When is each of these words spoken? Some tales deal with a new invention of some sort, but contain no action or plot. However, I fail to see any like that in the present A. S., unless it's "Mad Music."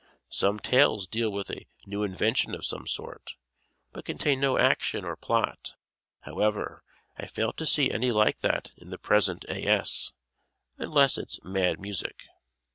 Some 0.31 0.57
tales 0.57 1.05
deal 1.05 1.31
with 1.31 1.51
a 1.51 1.67
new 1.85 2.01
invention 2.01 2.55
of 2.55 2.65
some 2.65 2.87
sort, 2.87 3.35
but 3.91 4.03
contain 4.03 4.39
no 4.39 4.57
action 4.57 5.05
or 5.05 5.15
plot. 5.15 5.75
However, 6.21 6.83
I 7.19 7.27
fail 7.27 7.53
to 7.53 7.67
see 7.67 7.91
any 7.91 8.09
like 8.09 8.39
that 8.39 8.71
in 8.77 8.89
the 8.89 8.97
present 8.97 9.45
A. 9.47 9.63
S., 9.67 10.13
unless 10.79 11.19
it's 11.19 11.39
"Mad 11.43 11.79
Music." 11.79 12.23